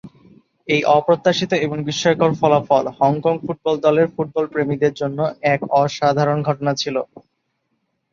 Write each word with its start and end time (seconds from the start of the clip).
এই 0.67 0.81
অপ্রত্যাশিত 0.91 1.51
এবং 1.65 1.77
বিস্ময়কর 1.87 2.31
ফলাফল, 2.39 2.85
হংকং 2.99 3.35
ফুটবল 3.43 3.75
দলের 3.85 4.07
ফুটবল 4.15 4.45
প্রেমীদের 4.53 4.93
জন্য 4.93 5.19
এক 5.53 5.59
অসাধারণ 5.81 6.39
ঘটনা 6.47 6.71
ছিল। 6.81 6.95